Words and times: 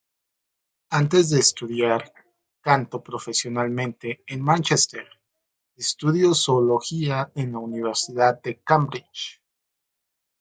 Antes 0.89 1.29
de 1.29 1.37
estudiar 1.39 2.11
canto 2.63 3.03
profesionalmente 3.03 4.23
en 4.25 4.41
Mánchester, 4.41 5.07
estudió 5.75 6.33
zoología 6.33 7.31
en 7.35 7.51
la 7.51 7.59
Universidad 7.59 8.41
de 8.41 8.61
Cambridge. 8.63 9.43